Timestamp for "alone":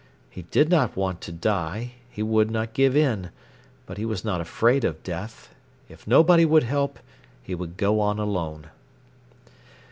8.17-8.71